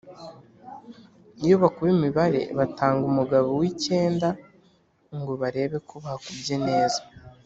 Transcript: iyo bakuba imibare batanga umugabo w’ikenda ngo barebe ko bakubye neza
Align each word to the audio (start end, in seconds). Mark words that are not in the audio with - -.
iyo 1.43 1.55
bakuba 1.63 1.87
imibare 1.97 2.41
batanga 2.57 3.03
umugabo 3.11 3.49
w’ikenda 3.59 4.29
ngo 5.17 5.31
barebe 5.41 5.77
ko 5.89 5.95
bakubye 6.05 6.55
neza 6.67 7.01